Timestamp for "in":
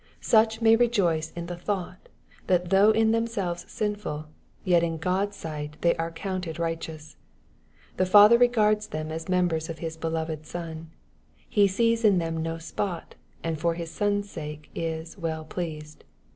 1.35-1.45, 2.89-3.11, 4.81-4.97, 12.03-12.17